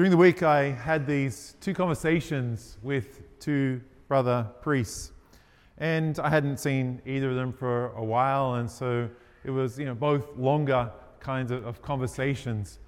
During 0.00 0.12
the 0.12 0.16
week, 0.16 0.42
I 0.42 0.70
had 0.70 1.06
these 1.06 1.56
two 1.60 1.74
conversations 1.74 2.78
with 2.82 3.38
two 3.38 3.82
brother 4.08 4.46
priests, 4.62 5.12
and 5.76 6.18
I 6.18 6.30
hadn't 6.30 6.56
seen 6.56 7.02
either 7.04 7.28
of 7.28 7.36
them 7.36 7.52
for 7.52 7.88
a 7.88 8.02
while, 8.02 8.54
and 8.54 8.70
so 8.70 9.10
it 9.44 9.50
was, 9.50 9.78
you 9.78 9.84
know, 9.84 9.94
both 9.94 10.38
longer 10.38 10.90
kinds 11.18 11.50
of, 11.50 11.66
of 11.66 11.82
conversations, 11.82 12.78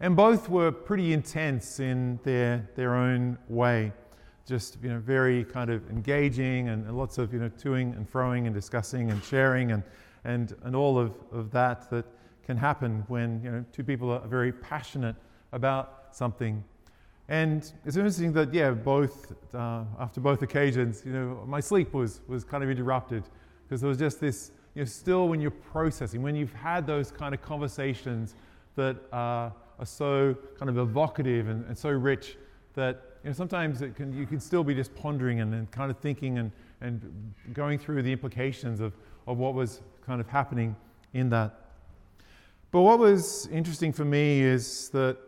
and 0.00 0.14
both 0.14 0.50
were 0.50 0.70
pretty 0.70 1.14
intense 1.14 1.80
in 1.80 2.20
their 2.22 2.68
their 2.74 2.94
own 2.96 3.38
way, 3.48 3.90
just 4.44 4.76
you 4.82 4.90
know, 4.90 4.98
very 4.98 5.44
kind 5.44 5.70
of 5.70 5.88
engaging 5.88 6.68
and, 6.68 6.86
and 6.86 6.98
lots 6.98 7.16
of 7.16 7.32
you 7.32 7.40
know, 7.40 7.48
toing 7.48 7.96
and 7.96 8.12
froing 8.12 8.44
and 8.44 8.54
discussing 8.54 9.10
and 9.10 9.24
sharing 9.24 9.72
and 9.72 9.82
and 10.24 10.54
and 10.64 10.76
all 10.76 10.98
of, 10.98 11.14
of 11.32 11.50
that 11.50 11.88
that 11.88 12.04
can 12.44 12.58
happen 12.58 13.04
when 13.08 13.40
you 13.42 13.50
know 13.50 13.64
two 13.72 13.82
people 13.82 14.10
are 14.10 14.28
very 14.28 14.52
passionate 14.52 15.16
about 15.52 16.08
something. 16.12 16.62
And 17.28 17.70
it's 17.84 17.96
interesting 17.96 18.32
that, 18.32 18.54
yeah, 18.54 18.70
both, 18.70 19.32
uh, 19.54 19.84
after 19.98 20.20
both 20.20 20.42
occasions, 20.42 21.02
you 21.04 21.12
know, 21.12 21.44
my 21.46 21.60
sleep 21.60 21.92
was, 21.92 22.22
was 22.26 22.42
kind 22.42 22.64
of 22.64 22.70
interrupted 22.70 23.24
because 23.66 23.82
there 23.82 23.88
was 23.88 23.98
just 23.98 24.18
this, 24.18 24.50
you 24.74 24.80
know, 24.80 24.86
still 24.86 25.28
when 25.28 25.40
you're 25.40 25.50
processing, 25.50 26.22
when 26.22 26.34
you've 26.34 26.54
had 26.54 26.86
those 26.86 27.10
kind 27.10 27.34
of 27.34 27.42
conversations 27.42 28.34
that 28.76 28.96
uh, 29.12 29.50
are 29.78 29.84
so 29.84 30.34
kind 30.58 30.70
of 30.70 30.78
evocative 30.78 31.48
and, 31.48 31.66
and 31.66 31.76
so 31.76 31.90
rich 31.90 32.36
that, 32.74 33.02
you 33.22 33.30
know, 33.30 33.34
sometimes 33.34 33.82
it 33.82 33.94
can, 33.94 34.16
you 34.16 34.24
can 34.24 34.40
still 34.40 34.64
be 34.64 34.74
just 34.74 34.94
pondering 34.94 35.40
and, 35.40 35.52
and 35.52 35.70
kind 35.70 35.90
of 35.90 35.98
thinking 35.98 36.38
and, 36.38 36.50
and 36.80 37.34
going 37.52 37.78
through 37.78 38.02
the 38.02 38.12
implications 38.12 38.80
of, 38.80 38.94
of 39.26 39.36
what 39.36 39.52
was 39.52 39.82
kind 40.06 40.20
of 40.20 40.28
happening 40.28 40.74
in 41.12 41.28
that. 41.28 41.66
But 42.70 42.82
what 42.82 42.98
was 42.98 43.46
interesting 43.48 43.92
for 43.92 44.04
me 44.04 44.40
is 44.40 44.88
that 44.90 45.18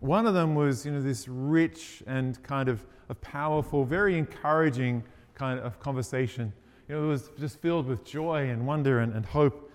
one 0.00 0.26
of 0.26 0.34
them 0.34 0.54
was, 0.54 0.84
you 0.84 0.92
know, 0.92 1.02
this 1.02 1.28
rich 1.28 2.02
and 2.06 2.42
kind 2.42 2.68
of, 2.68 2.84
a 3.08 3.14
powerful, 3.14 3.84
very 3.84 4.18
encouraging 4.18 5.02
kind 5.34 5.60
of 5.60 5.78
conversation. 5.78 6.52
You 6.88 6.94
know, 6.96 7.04
it 7.04 7.06
was 7.06 7.30
just 7.38 7.60
filled 7.60 7.86
with 7.86 8.04
joy 8.04 8.48
and 8.50 8.66
wonder 8.66 9.00
and, 9.00 9.12
and 9.12 9.24
hope. 9.24 9.70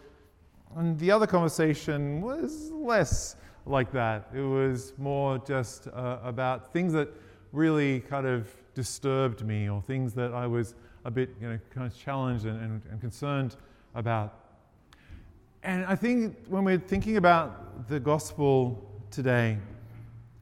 And 0.76 0.98
the 1.00 1.12
other 1.12 1.28
conversation 1.28 2.22
was 2.22 2.72
less 2.72 3.36
like 3.66 3.92
that. 3.92 4.30
It 4.34 4.42
was 4.42 4.94
more 4.98 5.38
just 5.40 5.88
uh, 5.88 6.20
about 6.24 6.72
things 6.72 6.94
that 6.94 7.10
really 7.52 8.00
kind 8.02 8.26
of 8.26 8.50
disturbed 8.74 9.46
me 9.46 9.70
or 9.70 9.82
things 9.82 10.14
that 10.14 10.34
I 10.34 10.48
was 10.48 10.76
a 11.04 11.12
bit, 11.12 11.30
you 11.42 11.50
know, 11.50 11.60
kind 11.74 11.86
of 11.86 11.98
challenged 11.98 12.46
and, 12.46 12.62
and, 12.62 12.82
and 12.90 13.02
concerned 13.02 13.58
about. 13.96 14.40
And 15.64 15.86
I 15.86 15.96
think 15.96 16.38
when 16.48 16.64
we're 16.64 16.80
thinking 16.80 17.18
about 17.18 17.88
the 17.88 18.00
gospel 18.00 18.90
today, 19.12 19.58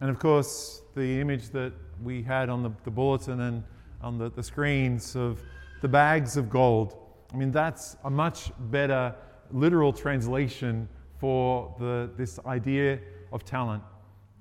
and 0.01 0.09
of 0.09 0.19
course, 0.19 0.81
the 0.95 1.19
image 1.19 1.49
that 1.49 1.73
we 2.03 2.23
had 2.23 2.49
on 2.49 2.63
the, 2.63 2.71
the 2.83 2.91
bulletin 2.91 3.41
and 3.41 3.63
on 4.01 4.17
the, 4.17 4.31
the 4.31 4.43
screens 4.43 5.15
of 5.15 5.41
the 5.81 5.87
bags 5.87 6.37
of 6.37 6.49
gold, 6.49 6.95
I 7.33 7.37
mean, 7.37 7.51
that's 7.51 7.97
a 8.05 8.09
much 8.09 8.51
better 8.71 9.13
literal 9.51 9.93
translation 9.93 10.87
for 11.19 11.75
the, 11.79 12.09
this 12.17 12.39
idea 12.45 12.99
of 13.31 13.43
talent. 13.43 13.83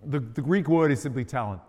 The, 0.05 0.21
the 0.21 0.41
Greek 0.41 0.69
word 0.69 0.93
is 0.93 1.01
simply 1.03 1.25
talent. 1.25 1.61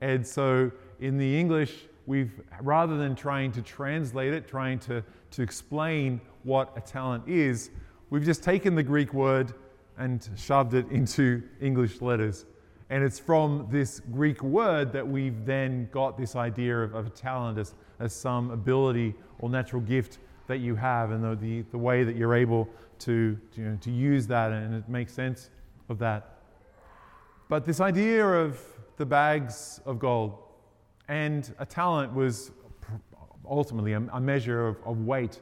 And 0.00 0.26
so 0.26 0.70
in 1.00 1.16
the 1.16 1.38
English, 1.38 1.72
we've, 2.06 2.40
rather 2.60 2.96
than 2.98 3.14
trying 3.14 3.52
to 3.52 3.62
translate 3.62 4.34
it, 4.34 4.46
trying 4.46 4.78
to, 4.80 5.02
to 5.30 5.42
explain 5.42 6.20
what 6.42 6.72
a 6.76 6.80
talent 6.80 7.26
is, 7.28 7.70
we've 8.10 8.24
just 8.24 8.42
taken 8.42 8.74
the 8.74 8.82
Greek 8.82 9.14
word 9.14 9.54
and 9.96 10.28
shoved 10.36 10.74
it 10.74 10.90
into 10.90 11.42
English 11.60 12.00
letters. 12.00 12.44
And 12.92 13.02
it's 13.02 13.18
from 13.18 13.66
this 13.70 14.00
Greek 14.12 14.42
word 14.42 14.92
that 14.92 15.08
we've 15.08 15.46
then 15.46 15.88
got 15.92 16.18
this 16.18 16.36
idea 16.36 16.76
of, 16.76 16.94
of 16.94 17.06
a 17.06 17.08
talent 17.08 17.56
as, 17.56 17.74
as 18.00 18.14
some 18.14 18.50
ability 18.50 19.14
or 19.38 19.48
natural 19.48 19.80
gift 19.80 20.18
that 20.46 20.58
you 20.58 20.74
have 20.74 21.10
and 21.10 21.24
the, 21.24 21.34
the, 21.36 21.62
the 21.70 21.78
way 21.78 22.04
that 22.04 22.16
you're 22.16 22.34
able 22.34 22.68
to, 22.98 23.38
you 23.54 23.64
know, 23.64 23.78
to 23.80 23.90
use 23.90 24.26
that 24.26 24.52
and 24.52 24.74
it 24.74 24.90
makes 24.90 25.14
sense 25.14 25.48
of 25.88 25.98
that. 26.00 26.36
But 27.48 27.64
this 27.64 27.80
idea 27.80 28.26
of 28.28 28.60
the 28.98 29.06
bags 29.06 29.80
of 29.86 29.98
gold 29.98 30.36
and 31.08 31.50
a 31.60 31.64
talent 31.64 32.12
was 32.12 32.50
ultimately 33.48 33.94
a, 33.94 34.02
a 34.12 34.20
measure 34.20 34.68
of, 34.68 34.76
of, 34.84 34.98
weight. 35.06 35.40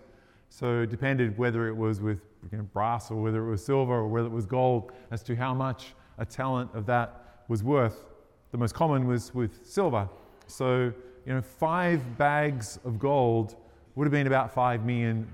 So 0.50 0.82
it 0.82 0.90
depended 0.90 1.36
whether 1.36 1.66
it 1.66 1.76
was 1.76 2.00
with 2.00 2.20
you 2.52 2.58
know, 2.58 2.64
brass 2.72 3.10
or 3.10 3.20
whether 3.20 3.44
it 3.44 3.50
was 3.50 3.64
silver 3.64 3.94
or 3.94 4.06
whether 4.06 4.28
it 4.28 4.32
was 4.32 4.46
gold 4.46 4.92
as 5.10 5.24
to 5.24 5.34
how 5.34 5.52
much 5.52 5.94
a 6.18 6.24
talent 6.24 6.70
of 6.74 6.86
that 6.86 7.26
was 7.50 7.64
worth. 7.64 8.04
The 8.52 8.58
most 8.58 8.74
common 8.74 9.08
was 9.08 9.34
with 9.34 9.66
silver. 9.66 10.08
So, 10.46 10.92
you 11.26 11.34
know, 11.34 11.42
five 11.42 12.16
bags 12.16 12.78
of 12.84 12.98
gold 12.98 13.56
would 13.96 14.04
have 14.04 14.12
been 14.12 14.28
about 14.28 14.54
$5 14.54 14.84
million 14.84 15.28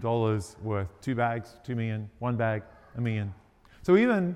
worth. 0.62 0.88
Two 1.03 1.15
bags, 1.15 1.56
two 1.62 1.76
million, 1.76 2.09
one 2.19 2.37
bag, 2.37 2.62
a 2.97 3.00
million. 3.03 3.34
So 3.82 3.99
even 3.99 4.34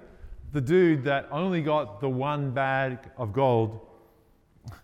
the 0.53 0.61
dude 0.61 1.03
that 1.05 1.27
only 1.31 1.63
got 1.63 2.01
the 2.01 2.09
one 2.09 2.51
bag 2.51 2.99
of 3.17 3.33
gold, 3.33 3.81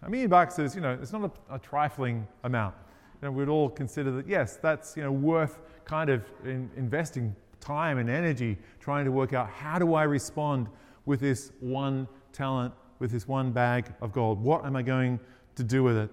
a 0.03 0.09
million 0.09 0.31
bucks 0.31 0.59
is, 0.59 0.75
you 0.75 0.81
know, 0.81 0.99
it's 1.01 1.13
not 1.13 1.31
a, 1.51 1.55
a 1.55 1.59
trifling 1.59 2.27
amount. 2.45 2.75
You 3.21 3.29
know, 3.29 3.33
we'd 3.33 3.49
all 3.49 3.69
consider 3.69 4.11
that, 4.13 4.27
yes, 4.27 4.57
that's, 4.57 4.97
you 4.97 5.03
know, 5.03 5.13
worth 5.13 5.59
kind 5.85 6.09
of 6.09 6.25
in 6.45 6.71
investing 6.77 7.37
time 7.61 7.99
and 7.99 8.09
energy 8.09 8.57
trying 8.81 9.05
to 9.05 9.13
work 9.13 9.35
out 9.35 9.51
how 9.51 9.79
do 9.79 9.95
I 9.95 10.05
respond 10.05 10.69
with 11.05 11.21
this 11.21 11.53
one 11.61 12.09
talent 12.33 12.73
with 12.99 13.11
this 13.11 13.29
one 13.29 13.53
bag 13.53 13.93
of 14.01 14.13
gold? 14.13 14.43
What 14.43 14.65
am 14.65 14.77
I 14.77 14.83
going 14.83 15.21
to 15.57 15.65
do 15.65 15.83
with 15.83 15.97
it? 15.97 16.11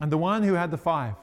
And 0.00 0.10
the 0.10 0.18
one 0.18 0.42
who 0.42 0.54
had 0.54 0.70
the 0.70 0.76
five. 0.76 1.14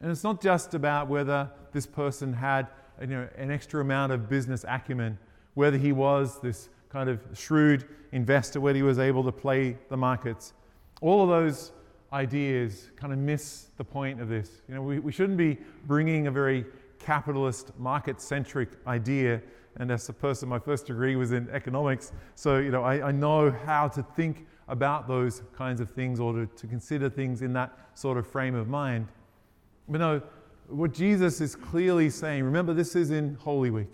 And 0.00 0.10
it's 0.10 0.24
not 0.24 0.42
just 0.42 0.74
about 0.74 1.08
whether 1.08 1.50
this 1.72 1.86
person 1.86 2.32
had 2.32 2.68
you 3.00 3.06
know, 3.06 3.28
an 3.36 3.50
extra 3.50 3.80
amount 3.80 4.12
of 4.12 4.28
business 4.28 4.64
acumen, 4.68 5.18
whether 5.54 5.78
he 5.78 5.92
was 5.92 6.40
this 6.40 6.68
kind 6.88 7.08
of 7.08 7.20
shrewd 7.34 7.86
investor, 8.12 8.60
whether 8.60 8.76
he 8.76 8.82
was 8.82 8.98
able 8.98 9.24
to 9.24 9.32
play 9.32 9.76
the 9.88 9.96
markets. 9.96 10.52
All 11.00 11.22
of 11.22 11.28
those 11.28 11.72
ideas 12.12 12.90
kind 12.96 13.12
of 13.12 13.18
miss 13.18 13.68
the 13.78 13.84
point 13.84 14.20
of 14.20 14.28
this. 14.28 14.62
You 14.68 14.74
know, 14.74 14.82
we, 14.82 14.98
we 14.98 15.12
shouldn't 15.12 15.38
be 15.38 15.58
bringing 15.86 16.26
a 16.26 16.30
very 16.30 16.66
capitalist, 16.98 17.72
market 17.78 18.20
centric 18.20 18.68
idea 18.86 19.40
and 19.76 19.90
as 19.90 20.08
a 20.08 20.12
person, 20.12 20.48
my 20.48 20.58
first 20.58 20.86
degree 20.86 21.16
was 21.16 21.32
in 21.32 21.48
economics. 21.50 22.12
So, 22.34 22.58
you 22.58 22.70
know, 22.70 22.82
I, 22.82 23.08
I 23.08 23.12
know 23.12 23.50
how 23.50 23.88
to 23.88 24.02
think 24.02 24.46
about 24.68 25.08
those 25.08 25.42
kinds 25.56 25.80
of 25.80 25.90
things 25.90 26.20
or 26.20 26.32
to, 26.32 26.46
to 26.46 26.66
consider 26.66 27.08
things 27.08 27.42
in 27.42 27.52
that 27.54 27.76
sort 27.94 28.18
of 28.18 28.26
frame 28.26 28.54
of 28.54 28.68
mind. 28.68 29.08
But 29.88 29.98
no, 29.98 30.22
what 30.68 30.92
Jesus 30.92 31.40
is 31.40 31.56
clearly 31.56 32.10
saying, 32.10 32.44
remember, 32.44 32.72
this 32.72 32.94
is 32.96 33.10
in 33.10 33.34
Holy 33.36 33.70
Week. 33.70 33.90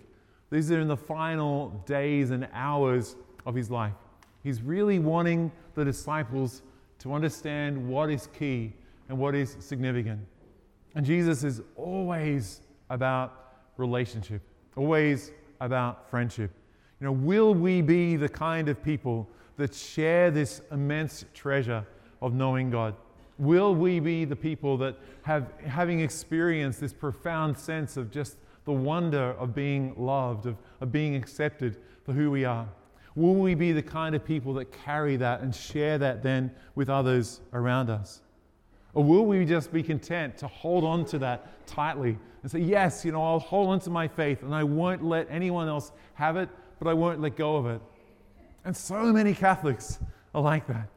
These 0.51 0.71
are 0.71 0.79
in 0.79 0.87
the 0.87 0.97
final 0.97 1.69
days 1.85 2.31
and 2.31 2.47
hours 2.53 3.15
of 3.45 3.55
his 3.55 3.69
life. 3.69 3.93
He's 4.43 4.61
really 4.61 4.99
wanting 4.99 5.51
the 5.75 5.85
disciples 5.85 6.61
to 6.99 7.13
understand 7.13 7.87
what 7.87 8.09
is 8.09 8.27
key 8.27 8.73
and 9.07 9.17
what 9.17 9.35
is 9.35 9.55
significant. 9.59 10.21
And 10.95 11.05
Jesus 11.05 11.43
is 11.43 11.61
always 11.75 12.61
about 12.89 13.53
relationship, 13.77 14.41
always 14.75 15.31
about 15.59 16.09
friendship. 16.09 16.51
You 16.99 17.05
know, 17.05 17.11
will 17.11 17.53
we 17.53 17.81
be 17.81 18.15
the 18.15 18.29
kind 18.29 18.69
of 18.69 18.83
people 18.83 19.27
that 19.57 19.73
share 19.73 20.31
this 20.31 20.61
immense 20.71 21.25
treasure 21.33 21.85
of 22.21 22.33
knowing 22.33 22.69
God? 22.69 22.95
Will 23.37 23.73
we 23.73 23.99
be 23.99 24.25
the 24.25 24.35
people 24.35 24.77
that 24.77 24.97
have, 25.21 25.53
having 25.65 26.01
experienced 26.01 26.81
this 26.81 26.91
profound 26.91 27.57
sense 27.57 27.95
of 27.95 28.11
just 28.11 28.37
the 28.65 28.73
wonder 28.73 29.31
of 29.39 29.55
being 29.55 29.93
loved, 29.97 30.45
of, 30.45 30.57
of 30.81 30.91
being 30.91 31.15
accepted 31.15 31.77
for 32.03 32.11
who 32.11 32.29
we 32.29 32.43
are? 32.43 32.67
Will 33.15 33.35
we 33.35 33.55
be 33.55 33.71
the 33.71 33.81
kind 33.81 34.15
of 34.15 34.23
people 34.23 34.53
that 34.55 34.71
carry 34.71 35.15
that 35.17 35.41
and 35.41 35.55
share 35.55 35.97
that 35.97 36.21
then 36.21 36.51
with 36.75 36.89
others 36.89 37.41
around 37.53 37.89
us? 37.89 38.21
Or 38.93 39.03
will 39.03 39.25
we 39.25 39.45
just 39.45 39.71
be 39.71 39.83
content 39.83 40.37
to 40.39 40.47
hold 40.47 40.83
on 40.83 41.05
to 41.05 41.19
that 41.19 41.67
tightly 41.67 42.17
and 42.41 42.51
say, 42.51 42.59
Yes, 42.59 43.05
you 43.05 43.11
know, 43.11 43.23
I'll 43.23 43.39
hold 43.39 43.69
on 43.69 43.79
to 43.81 43.89
my 43.89 44.07
faith 44.07 44.43
and 44.43 44.53
I 44.53 44.63
won't 44.63 45.03
let 45.03 45.27
anyone 45.29 45.67
else 45.67 45.91
have 46.15 46.37
it, 46.37 46.49
but 46.79 46.87
I 46.87 46.93
won't 46.93 47.21
let 47.21 47.35
go 47.35 47.55
of 47.55 47.67
it? 47.67 47.81
And 48.65 48.75
so 48.75 49.13
many 49.13 49.33
Catholics 49.33 49.99
are 50.33 50.41
like 50.41 50.67
that. 50.67 50.89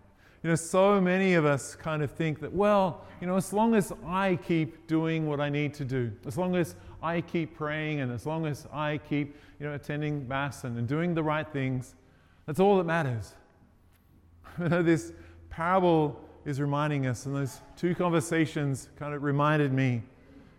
You 0.43 0.51
know, 0.51 0.57
so 0.57 1.01
many 1.01 1.35
of 1.35 1.45
us 1.45 1.77
kind 1.77 2.03
of 2.03 2.11
think 2.11 2.41
that, 2.41 2.53
well, 2.53 3.05
you 3.21 3.29
know, 3.29 3.37
as 3.37 3.53
long 3.53 3.77
as 3.77 3.93
I 4.05 4.41
keep 4.45 4.89
doing 4.89 5.29
what 5.29 5.41
I 5.41 5.49
need 5.49 5.73
to 5.75 5.85
do, 5.85 6.11
as 6.27 6.37
long 6.37 6.57
as 6.57 6.75
I 7.01 7.21
keep 7.21 7.57
praying 7.57 8.01
and 8.01 8.11
as 8.11 8.27
long 8.27 8.47
as 8.47 8.67
I 8.73 8.99
keep, 9.09 9.37
you 9.61 9.67
know, 9.67 9.75
attending 9.75 10.27
Mass 10.27 10.65
and, 10.65 10.77
and 10.77 10.89
doing 10.89 11.15
the 11.15 11.23
right 11.23 11.47
things, 11.49 11.95
that's 12.47 12.59
all 12.59 12.79
that 12.79 12.85
matters. 12.85 13.35
You 14.59 14.69
know, 14.69 14.83
this 14.83 15.15
parable 15.49 16.21
is 16.45 16.61
reminding 16.61 17.07
us, 17.07 17.27
and 17.27 17.35
those 17.35 17.61
two 17.77 17.95
conversations 17.95 18.89
kind 18.99 19.15
of 19.15 19.23
reminded 19.23 19.73
me. 19.73 20.03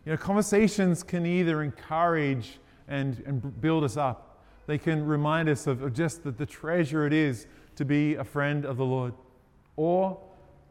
You 0.05 0.11
know, 0.11 0.17
conversations 0.17 1.03
can 1.03 1.25
either 1.25 1.61
encourage 1.63 2.59
and, 2.87 3.21
and 3.25 3.61
build 3.61 3.83
us 3.83 3.97
up, 3.97 4.43
they 4.65 4.77
can 4.77 5.05
remind 5.05 5.49
us 5.49 5.67
of, 5.67 5.81
of 5.81 5.93
just 5.93 6.23
the, 6.23 6.31
the 6.31 6.45
treasure 6.45 7.05
it 7.05 7.13
is 7.13 7.47
to 7.75 7.85
be 7.85 8.15
a 8.15 8.23
friend 8.23 8.65
of 8.65 8.77
the 8.77 8.85
Lord. 8.85 9.13
or 9.75 10.19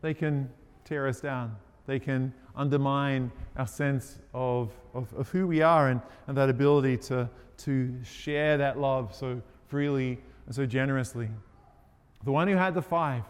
they 0.01 0.15
can 0.15 0.51
tear 0.85 1.07
us 1.09 1.21
down. 1.21 1.57
They 1.87 1.99
can 1.99 2.33
undermine 2.55 3.33
our 3.57 3.67
sense 3.67 4.19
of, 4.35 4.71
of, 4.95 5.13
of 5.15 5.29
who 5.31 5.47
we 5.47 5.63
are 5.63 5.89
and, 5.89 6.01
and 6.27 6.37
that 6.37 6.49
ability 6.49 6.97
to, 6.99 7.29
to 7.59 7.95
share 8.05 8.57
that 8.59 8.79
love 8.79 9.15
so 9.15 9.41
freely 9.69 10.19
and 10.47 10.55
so 10.55 10.67
generously. 10.67 11.29
The 12.25 12.33
one 12.33 12.47
who 12.49 12.57
had 12.57 12.75
the 12.75 12.83
five 12.83 13.25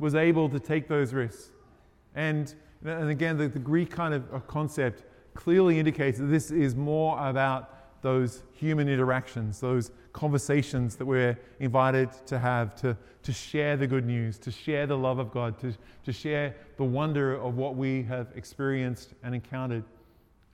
was 0.00 0.14
able 0.16 0.48
to 0.48 0.58
take 0.58 0.88
those 0.88 1.12
risks. 1.12 1.50
And, 2.16 2.52
and 2.84 3.10
again, 3.10 3.36
the, 3.36 3.46
the 3.46 3.60
Greek 3.60 3.90
kind 3.90 4.14
of 4.14 4.34
uh, 4.34 4.40
concept 4.40 5.04
clearly 5.34 5.78
indicates 5.78 6.18
that 6.18 6.24
this 6.24 6.50
is 6.50 6.74
more 6.74 7.16
about 7.24 8.02
those 8.02 8.42
human 8.52 8.88
interactions, 8.88 9.60
those 9.60 9.92
conversations 10.14 10.96
that 10.96 11.04
we're 11.04 11.38
invited 11.60 12.10
to 12.26 12.38
have, 12.38 12.74
to, 12.74 12.96
to 13.22 13.32
share 13.32 13.76
the 13.76 13.86
good 13.86 14.06
news, 14.06 14.38
to 14.38 14.50
share 14.50 14.86
the 14.86 14.96
love 14.96 15.18
of 15.18 15.30
God, 15.30 15.58
to, 15.60 15.74
to 16.04 16.12
share 16.12 16.56
the 16.78 16.84
wonder 16.84 17.34
of 17.34 17.56
what 17.56 17.76
we 17.76 18.02
have 18.04 18.28
experienced 18.34 19.10
and 19.22 19.34
encountered. 19.34 19.84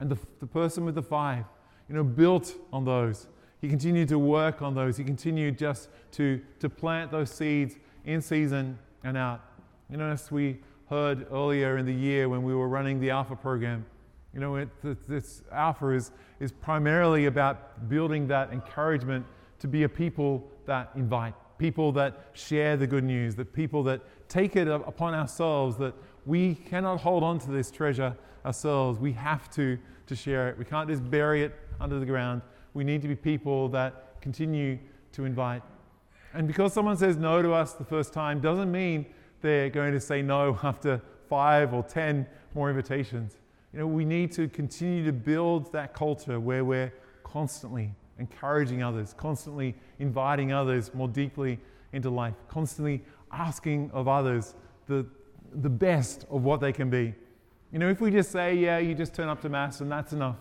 And 0.01 0.11
the, 0.11 0.19
the 0.41 0.47
person 0.47 0.85
with 0.85 0.97
the 0.97 1.03
five, 1.03 1.45
you 1.89 1.95
know, 1.95 2.03
built 2.03 2.55
on 2.73 2.85
those. 2.85 3.29
He 3.61 3.69
continued 3.69 4.09
to 4.09 4.19
work 4.19 4.61
on 4.61 4.75
those. 4.75 4.97
He 4.97 5.05
continued 5.05 5.57
just 5.57 5.89
to, 6.13 6.43
to 6.59 6.69
plant 6.69 7.13
those 7.13 7.31
seeds 7.31 7.77
in 8.05 8.21
season 8.21 8.77
and 9.07 9.17
out. 9.17 9.41
You 9.89 9.97
know, 9.97 10.11
as 10.11 10.31
we 10.31 10.59
heard 10.91 11.27
earlier 11.31 11.79
in 11.79 11.87
the 11.87 11.95
year 11.95 12.29
when 12.29 12.43
we 12.43 12.55
were 12.55 12.69
running 12.69 13.01
the 13.01 13.11
Alpha 13.11 13.37
program, 13.37 13.87
you 14.35 14.41
know, 14.41 14.57
it, 14.57 14.69
this 15.09 15.43
Alpha 15.53 15.91
is, 15.91 16.11
is 16.41 16.53
primarily 16.53 17.27
about 17.27 17.89
building 17.89 18.27
that 18.27 18.53
encouragement 18.53 19.25
to 19.61 19.69
be 19.69 19.85
a 19.85 19.89
people 19.89 20.51
that 20.67 20.91
invite, 20.97 21.35
people 21.57 21.93
that 21.93 22.27
share 22.33 22.77
the 22.77 22.87
good 22.87 23.05
news, 23.05 23.35
that 23.37 23.53
people 23.53 23.83
that 23.85 24.01
take 24.29 24.57
it 24.57 24.69
upon 24.69 25.15
ourselves 25.15 25.77
that 25.79 25.95
we 26.27 26.57
cannot 26.57 27.01
hold 27.01 27.23
on 27.23 27.39
to 27.39 27.51
this 27.51 27.71
treasure 27.71 28.17
ourselves. 28.45 28.99
We 28.99 29.13
have 29.13 29.49
to, 29.53 29.79
to 30.09 30.17
share 30.17 30.49
it. 30.49 30.59
We 30.59 30.65
can't 30.65 30.89
just 30.89 31.09
bury 31.09 31.45
it 31.45 31.55
under 31.81 32.01
the 32.01 32.07
ground. 32.07 32.43
We 32.75 32.83
need 32.83 33.03
to 33.03 33.09
be 33.09 33.15
people 33.15 33.69
that 33.71 34.21
continue 34.21 34.79
to 35.13 35.25
invite. 35.25 35.63
And 36.37 36.47
because 36.47 36.75
someone 36.75 36.99
says 36.99 37.17
no 37.17 37.41
to 37.41 37.53
us 37.53 37.73
the 37.73 37.85
first 37.85 38.13
time 38.13 38.41
doesn't 38.41 38.71
mean 38.71 39.07
they're 39.41 39.71
going 39.71 39.93
to 39.93 40.01
say 40.01 40.21
no 40.21 40.59
after 40.63 41.01
five 41.29 41.73
or 41.73 41.83
ten 41.83 42.27
more 42.55 42.69
invitations. 42.69 43.37
You 43.73 43.81
know, 43.81 43.87
we 43.87 44.05
need 44.05 44.33
to 44.33 44.49
continue 44.49 45.05
to 45.05 45.13
build 45.13 45.73
that 45.73 45.95
culture 45.95 46.39
where 46.39 46.65
we're 46.65 46.93
constantly 47.25 47.93
encouraging 48.19 48.83
others, 48.83 49.15
constantly 49.17 49.75
inviting 49.99 50.53
others 50.53 50.93
more 50.95 51.09
deeply 51.09 51.59
into 51.93 52.11
life, 52.11 52.35
constantly 52.49 53.03
asking 53.33 53.91
of 53.93 54.09
others 54.09 54.55
the, 54.87 55.07
the 55.55 55.69
best 55.69 56.27
of 56.31 56.45
what 56.45 56.61
they 56.61 56.73
can 56.73 56.91
be. 56.91 57.15
You 57.73 57.79
know, 57.79 57.89
if 57.89 58.01
we 58.01 58.11
just 58.11 58.31
say, 58.31 58.55
yeah, 58.55 58.79
you 58.79 58.95
just 58.95 59.15
turn 59.15 59.29
up 59.29 59.41
to 59.43 59.49
Mass 59.49 59.81
and 59.81 59.91
that's 59.91 60.13
enough, 60.13 60.37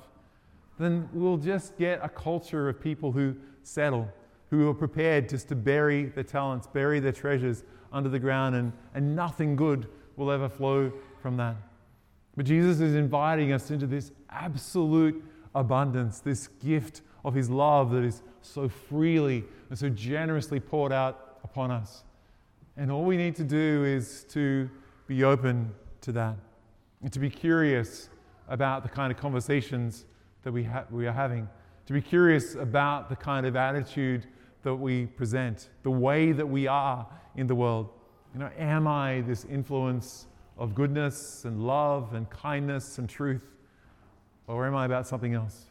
then 0.77 1.09
we'll 1.13 1.37
just 1.37 1.77
get 1.77 1.99
a 2.03 2.09
culture 2.09 2.69
of 2.69 2.81
people 2.81 3.11
who 3.11 3.35
settle, 3.63 4.09
who 4.49 4.69
are 4.69 4.73
prepared 4.73 5.29
just 5.29 5.47
to 5.49 5.55
bury 5.55 6.05
their 6.05 6.23
talents, 6.23 6.67
bury 6.67 6.99
their 6.99 7.11
treasures 7.11 7.63
under 7.91 8.09
the 8.09 8.19
ground, 8.19 8.55
and, 8.55 8.73
and 8.93 9.15
nothing 9.15 9.55
good 9.55 9.87
will 10.15 10.31
ever 10.31 10.49
flow 10.49 10.91
from 11.21 11.37
that. 11.37 11.55
But 12.35 12.45
Jesus 12.45 12.79
is 12.79 12.95
inviting 12.95 13.53
us 13.53 13.71
into 13.71 13.87
this 13.87 14.11
absolute 14.29 15.23
abundance, 15.53 16.19
this 16.19 16.47
gift 16.47 17.01
of 17.23 17.33
his 17.33 17.49
love 17.49 17.91
that 17.91 18.03
is 18.03 18.21
so 18.41 18.69
freely 18.69 19.43
and 19.69 19.79
so 19.79 19.89
generously 19.89 20.59
poured 20.59 20.91
out 20.91 21.39
upon 21.43 21.71
us. 21.71 22.03
And 22.77 22.91
all 22.91 23.03
we 23.03 23.17
need 23.17 23.35
to 23.37 23.43
do 23.43 23.83
is 23.85 24.25
to 24.29 24.69
be 25.07 25.23
open 25.23 25.73
to 26.01 26.11
that 26.11 26.35
and 27.01 27.11
to 27.13 27.19
be 27.19 27.29
curious 27.29 28.09
about 28.49 28.83
the 28.83 28.89
kind 28.89 29.11
of 29.11 29.17
conversations 29.17 30.05
that 30.43 30.51
we, 30.51 30.63
ha- 30.63 30.85
we 30.91 31.07
are 31.07 31.11
having, 31.11 31.47
to 31.85 31.93
be 31.93 32.01
curious 32.01 32.55
about 32.55 33.09
the 33.09 33.15
kind 33.15 33.45
of 33.45 33.55
attitude 33.55 34.27
that 34.65 34.75
we 34.75 35.05
present, 35.05 35.69
the 35.83 35.91
way 35.91 36.31
that 36.31 36.45
we 36.45 36.65
are 36.65 37.07
in 37.35 37.45
the 37.45 37.53
world. 37.53 37.89
You 38.33 38.39
know, 38.39 38.49
am 38.57 38.87
I 38.87 39.21
this 39.21 39.45
influence 39.45 40.25
of 40.57 40.73
goodness 40.73 41.45
and 41.45 41.61
love 41.61 42.15
and 42.15 42.27
kindness 42.31 42.97
and 42.97 43.07
truth? 43.07 43.43
Or 44.47 44.65
am 44.65 44.75
I 44.75 44.85
about 44.85 45.07
something 45.07 45.35
else? 45.35 45.65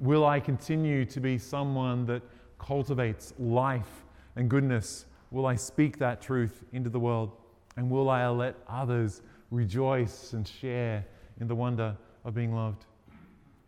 Will 0.00 0.26
I 0.26 0.40
continue 0.40 1.04
to 1.04 1.20
be 1.20 1.38
someone 1.38 2.04
that 2.06 2.22
cultivates 2.58 3.32
life 3.38 4.04
and 4.34 4.50
goodness? 4.50 5.06
Will 5.30 5.46
I 5.46 5.54
speak 5.54 5.98
that 5.98 6.20
truth 6.20 6.64
into 6.72 6.90
the 6.90 6.98
world? 6.98 7.30
And 7.76 7.88
will 7.88 8.10
I 8.10 8.26
let 8.26 8.56
others 8.68 9.22
rejoice 9.52 10.32
and 10.32 10.46
share 10.46 11.06
in 11.40 11.46
the 11.46 11.54
wonder 11.54 11.96
of 12.24 12.34
being 12.34 12.56
loved? 12.56 12.86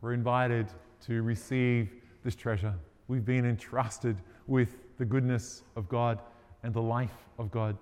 We're 0.01 0.15
invited 0.15 0.67
to 1.07 1.23
receive 1.23 1.93
this 2.25 2.35
treasure. 2.35 2.75
We've 3.09 3.25
been 3.25 3.45
entrusted 3.45 4.17
with 4.47 4.77
the 4.99 5.05
goodness 5.05 5.63
of 5.77 5.89
God 5.89 6.19
and 6.63 6.73
the 6.73 6.83
life 6.83 7.29
of 7.39 7.51
God. 7.51 7.77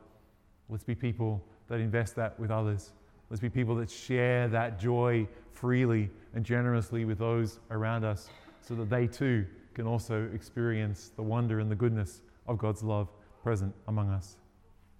Let's 0.68 0.84
be 0.84 0.94
people 0.94 1.42
that 1.68 1.80
invest 1.80 2.16
that 2.16 2.38
with 2.40 2.50
others. 2.50 2.92
Let's 3.30 3.40
be 3.40 3.48
people 3.48 3.74
that 3.76 3.90
share 3.90 4.48
that 4.48 4.78
joy 4.78 5.26
freely 5.52 6.10
and 6.34 6.44
generously 6.44 7.04
with 7.04 7.18
those 7.18 7.60
around 7.70 8.04
us 8.04 8.28
so 8.60 8.74
that 8.74 8.90
they 8.90 9.06
too 9.06 9.46
can 9.74 9.86
also 9.86 10.28
experience 10.34 11.12
the 11.16 11.22
wonder 11.22 11.60
and 11.60 11.70
the 11.70 11.76
goodness 11.76 12.22
of 12.46 12.58
God's 12.58 12.82
love 12.82 13.08
present 13.42 13.74
among 13.88 14.10
us. 14.10 14.36